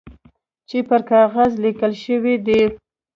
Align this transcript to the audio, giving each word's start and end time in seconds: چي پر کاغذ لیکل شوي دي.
چي 0.69 0.77
پر 0.87 1.01
کاغذ 1.11 1.51
لیکل 1.63 1.91
شوي 2.03 2.35
دي. 2.45 2.61